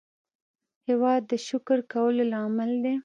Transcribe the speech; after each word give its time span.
هېواد 0.87 1.21
د 1.31 1.33
شکر 1.47 1.79
کولو 1.93 2.23
لامل 2.31 2.71
دی. 2.83 2.93